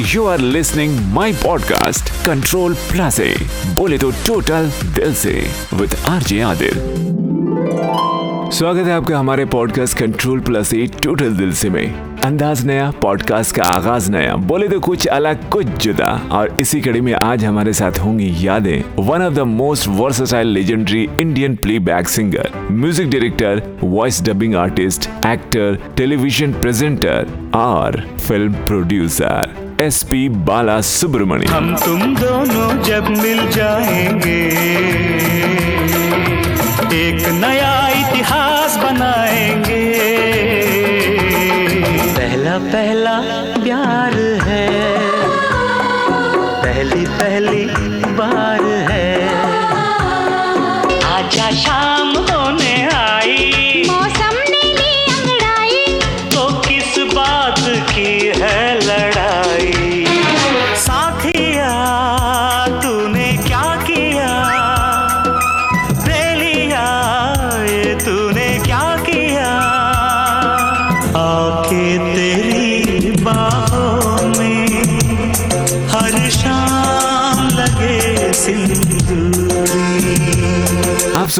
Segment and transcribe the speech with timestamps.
[0.00, 3.20] You are listening my podcast control plus
[3.78, 6.74] बोले तो total दिल से विद आरजे आदिल
[8.52, 13.56] स्वागत है आपका हमारे podcast control plus A total दिल से में। अंदाज नया पॉडकास्ट
[13.56, 17.72] का आगाज़ नया। बोले तो कुछ अलग, कुछ जुदा। और इसी कड़ी में आज हमारे
[17.72, 24.22] साथ होंगी यादें। One of the most versatile legendary Indian playback singer music director voice
[24.22, 32.82] dubbing artist actor television presenter और film producer S P Bala Subrahmanyam हम तुम दोनों
[32.82, 34.38] जब मिल जाएँगे
[36.98, 40.25] एक नया इतिहास बनाएँगे।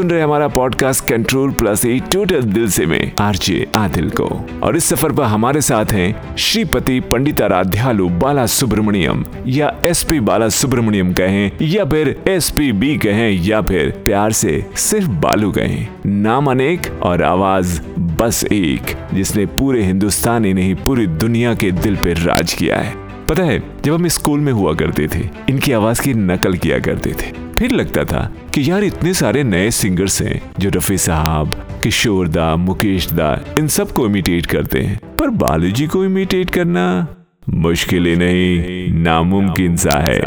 [0.07, 4.27] सुन रहे हमारा podcast control plus A total दिल से में, आरजे आदिल को।
[4.63, 10.49] और इस सफ़र पर हमारे साथ हैं श्रीपति पंडिताराध्यालु बाला सुब्रमण्यम या एस पी बाला
[10.49, 15.87] सुब्रमण्यम कहें, या फिर एस पी बी कहें, या फिर प्यार से सिर्फ़ बालू कहें।
[16.07, 21.97] नाम अनेक और आवाज़ बस एक, जिसने पूरे हिंदुस्तान ही नहीं, पूरी दुनिया के दिल
[21.97, 22.95] पर राज किया है।
[23.29, 27.11] पता है, जब हम स्कूल में हुआ करते थे, इनकी आवाज़ की नकल किया करते
[27.11, 32.29] थे। फिर लगता था कि यार इतने सारे नए सिंगर्स हैं जो रफी साहब, किशोर
[32.29, 37.07] दा, मुकेश दा, इन सबको इमिटेट करते हैं। पर बालू जी को इमिटेट करना
[37.49, 40.21] मुश्किल ही नहीं, नामुमकिन सा है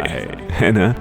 [0.52, 0.96] है ना?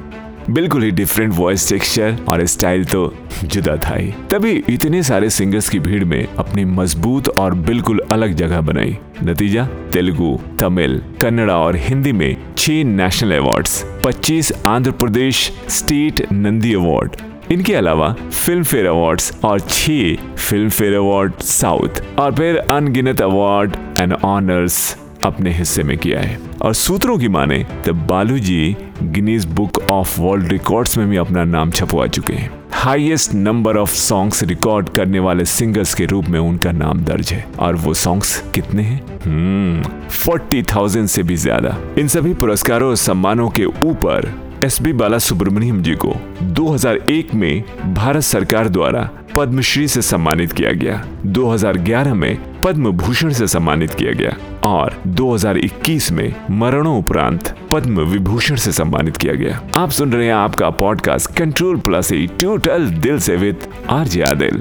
[0.50, 3.12] बिल्कुल ही डिफरेंट वॉइस टेक्सचर और स्टाइल तो
[3.44, 8.34] जुदा था ही। तभी इतने सारे सिंगर्स की भीड़ में अपनी मज़बूत और बिल्कुल अलग
[8.34, 15.50] जगह बनाई। नतीजा, तेलुगु, तमिल, कन्नड़ा और हिंदी में छह national awards 25 Andhra Pradesh
[15.70, 17.16] state Nandi award
[17.52, 23.76] इनके अलावा फ़िल्म फेयर अवार्ड्स और छह फ़िल्म फेयर अवार्ड साउथ और फिर अनगिनत अवार्ड
[24.00, 29.44] एंड ऑनर्स अपने हिस्से में किया है। और सूत्रों की माने तो Balu ji Guinness
[29.46, 34.42] Book of World Records में भी अपना नाम छपवा चुके हैं। Highest number of songs
[34.42, 38.82] record करने वाले सिंगर्स के रूप में उनका नाम दर्ज है। और वो सॉन्ग्स कितने
[38.82, 39.00] हैं?
[39.24, 44.32] हम्म फोर्टी थाउज़ेंड से भी ज़्यादा। इन सभी पुरस्कारों और सम्मानों के ऊपर
[44.64, 46.14] एस बी बाला सुब्रमण्यम जी को
[46.54, 52.36] 2001 में भारत सरकार द्वारा पद्मश्री से सम्मानित किया गया। 2011 में
[52.68, 59.34] पद्म भूषण से सम्मानित किया गया और 2021 में मरणोपरांत पद्म विभूषण से सम्मानित किया
[59.34, 63.56] गया। आप सुन रहे हैं आपका podcast control plus total total दिल से विद
[63.90, 64.60] आर आरजे आदिल।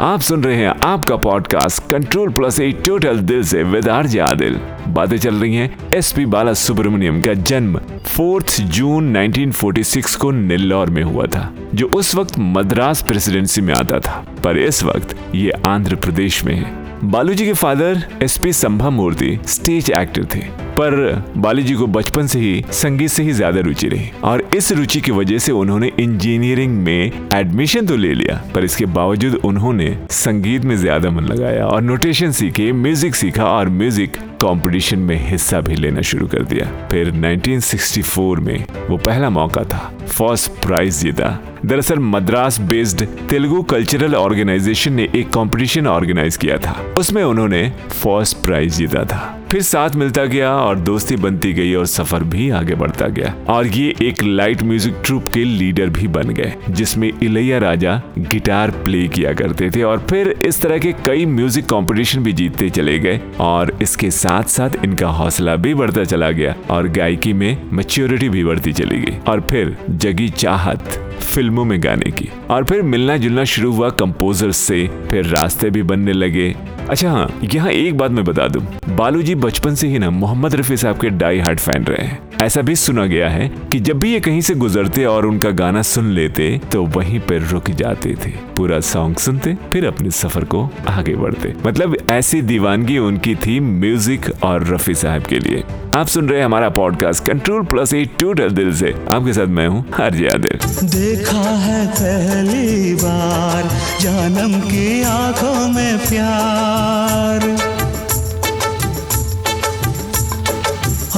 [0.00, 4.60] आप सुन रहे हैं आपका podcast control plus A total दिल से विद आरजे आदिल।
[4.88, 7.80] बातें चल रही हैं एसपी बाला सुब्रमण्यम का जन्म
[8.18, 13.98] 4 जून 1946 को नेल्लौर में हुआ था, जो उस वक्त मद्रास प्रेसिडेंसी में आता
[13.98, 18.52] था। पर इस वक्त ये आंध्र प्रदेश में है। बालू जी के father S P
[18.90, 20.40] Sambamurthy stage actor थे,
[20.76, 24.70] पर बालू जी को बचपन से ही संगीत से ही ज़्यादा रुचि रही और इस
[24.72, 29.96] रुचि की वजह से उन्होंने इंजीनियरिंग में एडमिशन तो ले लिया, पर इसके बावजूद उन्होंने
[30.10, 35.60] संगीत में ज़्यादा मन लगाया और नोटेशन सीखे म्यूज़िक सीखा और म्यूज़िक कंपटीशन में हिस्सा
[35.60, 41.38] भी लेना शुरू कर दिया। फिर 1964 में वो पहला मौका था। फ़र्स्ट प्राइज जीता
[41.66, 48.36] दरअसल Madras based Telugu cultural organisation ने एक कंपटीशन ऑर्गेनाइज किया था। उसमें उन्होंने फ़र्स्ट
[48.36, 52.74] प्राइज जीता था। फिर साथ मिलता गया और दोस्ती बनती गई और सफ़र भी आगे
[52.74, 57.58] बढ़ता गया। और ये एक लाइट म्यूज़िक ट्रूप के लीडर भी बन गए, जिसमें इलैया
[57.58, 62.32] राजा गिटार प्ले किया करते थे और फिर इस तरह के कई म्यूज़िक कंपटीशन भी
[62.32, 66.88] जीतते चले गए और इसके साथ साथ साथ इनका हौसला भी बढ़ता चला गया और
[66.88, 70.88] गायकी में मेच्योरिटी भी बढ़ती चली गई और फिर जगी चाहत
[71.20, 75.82] फ़िल्मों में गाने की और फिर मिलना जुलना शुरू हुआ कंपोजर से, फिर रास्ते भी
[75.82, 76.54] बनने लगे।
[76.88, 78.62] अच्छा हाँ यहाँ एक बात मैं बता दूँ।
[78.96, 82.18] बालू जी बचपन से ही ना मोहम्मद रफी साहब के डाई हार्ट फ़ैन रहे हैं।
[82.42, 85.82] ऐसा भी सुना गया है कि जब भी ये कहीं से गुजरते और उनका गाना
[85.82, 90.68] सुन लेते तो वहीं पर रुक जाते थे। पूरा सॉन्ग सुनते, फिर अपने सफ़र को
[90.88, 95.62] आगे बढ़ते। मतलब ऐसी दीवानगी उनकी थी म्यूज़िक और रफी साहब के लिए।
[95.96, 99.66] आप सुन रहे हैं हमारा पॉडकास्ट कंट्रोल प्लस एट टूटल दिल से। आपके साथ मैं
[99.68, 106.69] हूँ हरजी आदिल देखा है पहली बार, जानम की आँखों में प्यार।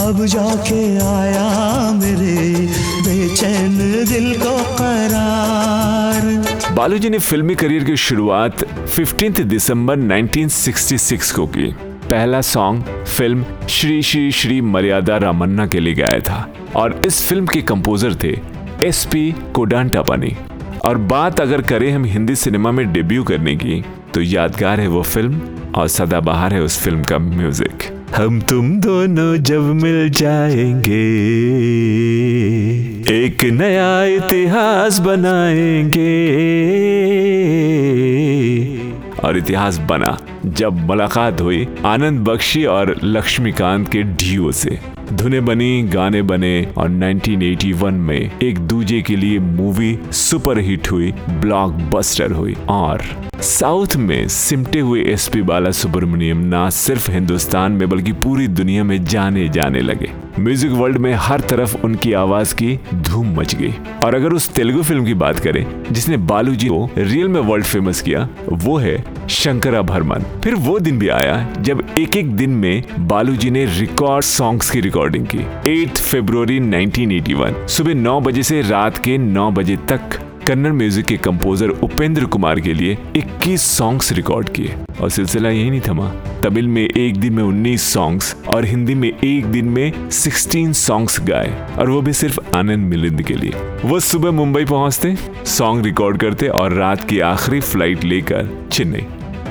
[0.03, 2.35] अब जाके आया मेरे
[3.07, 3.77] बेचैन
[4.09, 8.65] दिल को करार। बालू जी ने फिल्मी करियर की शुरुआत
[8.97, 11.73] 15 दिसंबर 1966 को की।
[12.03, 17.47] पहला सॉन्ग फ़िल्म श्री श्री श्री मर्यादा रामन्ना के लिए गाया था और इस फ़िल्म
[17.47, 18.33] के कंपोजर थे
[18.87, 20.37] एस पी कोडांटापानी
[20.85, 23.83] और बात अगर करें हम हिंदी सिनेमा में डेब्यू करने की
[24.15, 25.41] तो यादगार है वो फ़िल्म
[25.75, 27.83] और सदाबहार है उस फ़िल्म का म्यूज़िक।
[28.17, 31.03] हम तुम दोनों जब मिल जाएँगे
[33.15, 36.11] एक नया इतिहास बनाएँगे।
[39.25, 44.79] और इतिहास बना जब मुलाकात हुई आनंद बख्शी और लक्ष्मीकांत के डीओ से।
[45.13, 52.33] धुने बनी, गाने बने और 1981 में एक दूजे के लिए मूवी सुपरहिट हुई, ब्लॉकबस्टर
[52.33, 53.03] हुई और
[53.43, 59.05] साउथ में सिमटे हुए एसपी बाला सुब्रमण्यम ना सिर्फ़ हिंदुस्तान में, बल्कि पूरी दुनिया में
[59.05, 63.75] जाने जाने लगे। म्यूज़िक वर्ल्ड में हर तरफ़ उनकी आवाज़ की धूम मच गई।
[64.05, 67.65] और अगर उस तेलुगु फ़िल्म की बात करें, जिसने बालू जी को रियल में वर्ल्ड
[67.65, 72.51] फ़ेमस किया, वो है शंकरा भरमन। फिर वो दिन भी आया जब एक एक दिन
[72.51, 78.43] में बालू जी ने रिकॉर्ड सॉन्ग्स की रिकॉर्डिंग की। 8 फरवरी 1981 सुबह 9 बजे
[78.43, 83.63] से रात के 9 बजे तक कन्नड़ म्यूज़िक के कंपोजर उपेंद्र कुमार के लिए 21
[83.63, 86.09] सॉन्ग्स रिकॉर्ड किए। और सिलसिला यही नहीं थमा।
[86.43, 91.21] तमिल में एक दिन में 19 सॉन्ग्स और हिंदी में एक दिन में 16 सॉन्ग्स
[91.21, 93.53] गाए। और वो भी सिर्फ़ आनंद मिलिंद के लिए।
[93.85, 99.07] वो सुबह मुंबई पहुँचते सॉन्ग रिकॉर्ड करते और रात की आखिरी फ़्लाइट लेकर चेन्नई।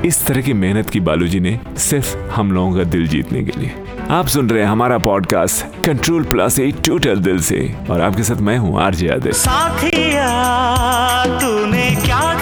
[0.05, 3.71] इस तरह की मेहनत की बालूजी ने सिर्फ़ हम लोगों का दिल जीतने के लिए।
[4.11, 8.35] आप सुन रहे हैं हमारा पॉडकास्ट कंट्रोल प्लस एक टोटल दिल से। और आपके साथ
[8.35, 10.29] मैं हूँ आरजे आदिल साथिया,
[11.39, 12.40] तूने क्या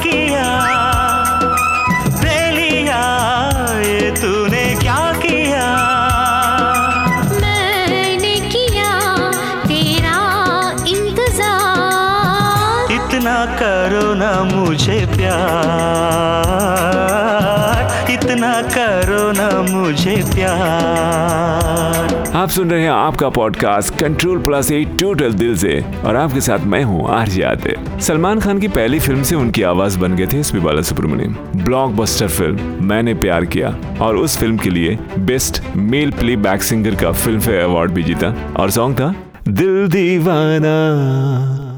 [18.40, 25.34] इतना करो ना मुझे प्यार। आप सुन रहे हैं आपका podcast control plus at total
[25.34, 25.74] दिल से।
[26.06, 29.98] और आपके साथ मैं हूँ आरजे आदिल सलमान खान की पहली फ़िल्म से उनकी आवाज़
[30.00, 33.76] बन गए थे SP Bala Subrahmanyam blockbuster film Maine Pyar Kiya.
[34.02, 38.04] और उस फ़िल्म के लिए best male playback singer का फ़िल्म फेयर अवार्ड भी
[38.04, 39.14] जीता। और सॉन्ग था,
[39.50, 40.78] दिल दीवाना,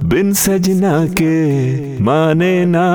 [0.04, 2.86] बिन सजना के माने ना।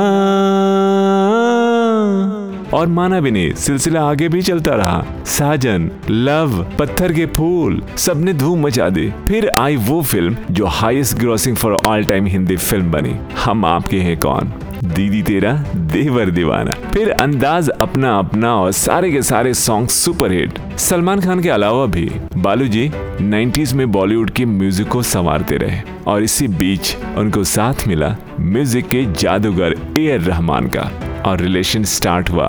[2.74, 8.32] और माना भी नहीं, सिलसिला आगे भी चलता रहा। साजन, लव, पत्थर के फूल, सबने
[8.32, 12.90] धूम मचा दी। फिर आई वो फ़िल्म जो highest grossing for all time Hindi film
[12.90, 14.52] बनी। हम आपके हैं कौन?
[14.84, 20.58] दीदी तेरा, देवर दीवाना। फिर अंदाज अपना अपना और सारे के सारे song super hit
[20.78, 22.88] Salman Khan के अलावा भी। बालू जी
[23.22, 28.88] 90s में बॉलीवुड के म्यूज़िक को संवारते रहे और इसी बीच उनको साथ मिला म्यूज़िक
[28.88, 30.90] के जादूगर ए रहमान का।
[31.26, 32.48] और रिलेशन स्टार्ट हुआ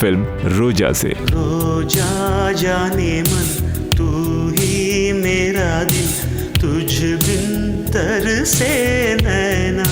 [0.00, 3.46] फ़िल्म रोजा से। रोजा जाने मन,
[3.96, 4.08] तू
[4.58, 6.08] ही मेरा दिल,
[6.60, 8.68] तुझ बिन तर से
[9.14, 9.84] नैना।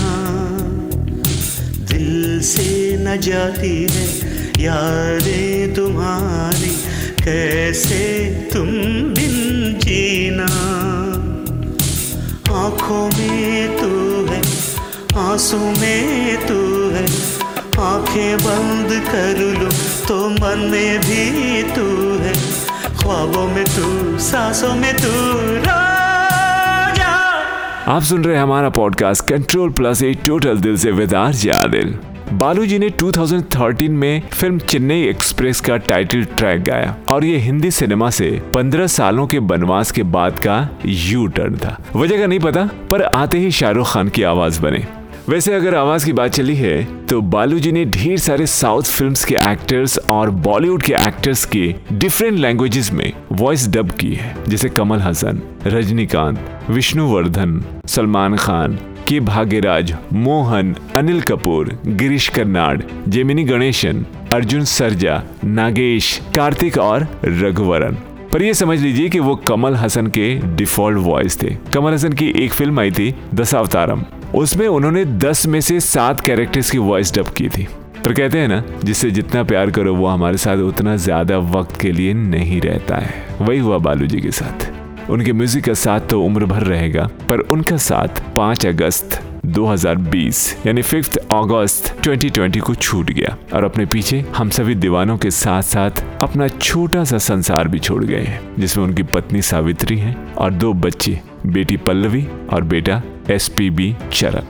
[1.93, 4.07] दिल से न जाती है
[4.65, 6.75] यादें तुम्हारी,
[7.25, 8.05] कैसे
[8.53, 8.67] तुम
[9.15, 10.47] बिन जीना।
[12.57, 13.91] आँखों में तू
[14.33, 14.43] है,
[15.25, 17.46] आँसू में तू है
[17.81, 19.71] आँखें बंद कर लूँ
[20.09, 22.33] तो मन में भी तू है।
[22.97, 25.73] ख्वाबों में तू, सांसों में तू, रोजा।
[27.87, 31.99] आप सुन रहे हैं हमारा podcast control plus at total दिल से विद आरजे आदिल।
[32.33, 37.71] बालू जी ने 2013 में फ़िल्म चेन्नई एक्सप्रेस का टाइटल ट्रैक गाया और ये हिंदी
[37.71, 42.41] सिनेमा से 15 सालों के बनवास के बाद का यू टर्न था। वजह का नहीं
[42.41, 46.55] पता, पर आते ही शाहरुख खान की आवाज़ बने। वैसे अगर आवाज़ की बात चली
[46.57, 51.45] है तो बालू जी ने ढेर सारे साउथ फिल्म्स के एक्टर्स और बॉलीवुड के एक्टर्स
[51.45, 56.39] के डिफरेंट लैंग्वेजेस में वॉइस डब की है, जैसे कमल हसन, रजनीकांत,
[56.71, 58.79] विष्णुवर्धन, सलमान खान,
[59.09, 64.05] के भाग्यराज, मोहन, अनिल कपूर, गिरीश कर्नाड, जेमिनी गणेशन,
[64.35, 67.97] अर्जुन सरजा, नागेश, कार्तिक और रघुवरन।
[68.37, 72.27] पर ये समझ लीजिए कि वो कमल हसन के डिफ़ॉल्ट वॉइस थे। कमल हसन की
[72.37, 74.03] एक फ़िल्म आई थी दशावतारम
[74.35, 77.67] उसमें उन्होंने 10 में से सात कैरेक्टर्स की वॉइस डब की थी।
[78.05, 81.93] पर कहते हैं ना, जिससे जितना प्यार करो, वो हमारे साथ उतना ज़्यादा वक्त के
[81.93, 86.23] लिए नहीं रहता है। वही हुआ बालू जी के साथ। उनके म्यूज़िक का साथ तो
[86.23, 93.11] उम्र भर रहेगा, पर उनका साथ 5 अगस्त 2020 यानी फिफ्थ अगस्त 2020 को छूट
[93.11, 97.79] गया। और अपने पीछे हम सभी दीवानों के साथ साथ अपना छोटा सा संसार भी
[97.79, 103.03] छोड़ गए हैं, जिसमें उनकी पत्नी सावित्री है और दो बच्चे, बेटी पल्लवी और बेटा
[103.31, 104.43] एस पी बी चरण।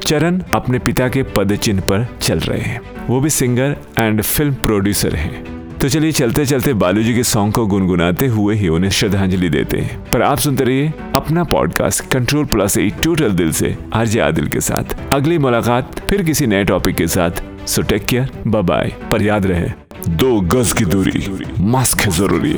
[0.00, 4.54] चरण अपने पिता के पद चिन्ह पर चल रहे हैं। वो भी सिंगर एंड फ़िल्म
[4.54, 8.90] प्रोड्यूसर हैं। तो चलिए चलते चलते बालू जी के सॉन्ग को गुनगुनाते हुए ही उन्हें
[8.90, 13.76] श्रद्धांजलि देते हैं। पर आप सुनते रहिए अपना podcast control plus at total दिल से
[13.94, 18.30] आरजे आदिल के साथ। अगली मुलाकात फिर किसी नए टॉपिक के साथ। सो टेक केयर
[18.46, 19.68] बाय पर याद रहे,
[20.08, 21.22] दो गज की दूरी
[21.60, 22.56] मास्क है ज़रूरी।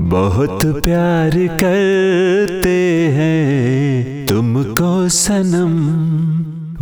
[0.00, 1.30] बहुत प्यार
[1.62, 2.78] करते
[3.10, 5.76] हैं तुमको सनम।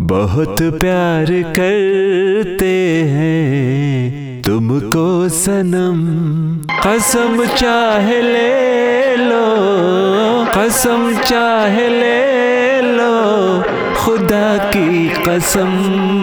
[0.07, 4.18] बहुत प्यार करते हैं
[4.49, 5.99] तुमको सनम।
[6.85, 9.45] कसम चाहे ले लो
[10.57, 13.13] कसम चाहे ले लो
[13.97, 16.18] खुदा की कसम।